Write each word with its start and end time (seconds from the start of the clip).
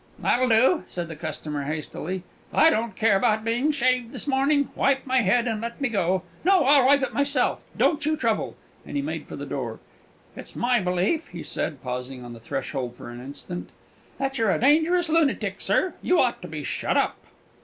"That'll 0.17 0.49
do!" 0.49 0.83
said 0.87 1.09
the 1.09 1.15
customer, 1.15 1.61
hastily. 1.65 2.23
"I 2.51 2.65
I 2.69 2.69
don't 2.71 2.95
care 2.95 3.15
about 3.15 3.43
being 3.43 3.71
shaved 3.71 4.13
this 4.13 4.27
morning. 4.27 4.69
Wipe 4.73 5.05
my 5.05 5.21
head, 5.21 5.47
and 5.47 5.61
let 5.61 5.79
me 5.79 5.89
go; 5.89 6.23
no, 6.43 6.63
I'll 6.63 6.87
wipe 6.87 7.03
it 7.03 7.13
myself, 7.13 7.59
don't 7.77 8.03
you 8.03 8.17
trouble!" 8.17 8.55
and 8.83 8.95
he 8.95 9.03
made 9.03 9.27
for 9.27 9.35
the 9.35 9.45
door. 9.45 9.79
"It's 10.35 10.55
my 10.55 10.79
belief," 10.79 11.27
he 11.27 11.43
said, 11.43 11.83
pausing 11.83 12.25
on 12.25 12.33
the 12.33 12.39
threshold 12.39 12.95
for 12.95 13.11
an 13.11 13.23
instant, 13.23 13.69
"that 14.17 14.39
you're 14.39 14.49
a 14.49 14.59
dangerous 14.59 15.07
lunatic, 15.07 15.61
sir; 15.61 15.93
you 16.01 16.19
ought 16.19 16.41
to 16.41 16.47
be 16.47 16.63
shut 16.63 16.97
up!" 16.97 17.17